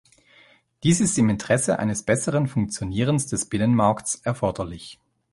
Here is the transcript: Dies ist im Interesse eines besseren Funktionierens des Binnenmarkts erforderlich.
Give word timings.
Dies 0.81 0.99
ist 0.99 1.15
im 1.19 1.29
Interesse 1.29 1.77
eines 1.77 2.01
besseren 2.01 2.47
Funktionierens 2.47 3.27
des 3.27 3.45
Binnenmarkts 3.45 4.15
erforderlich. 4.23 4.99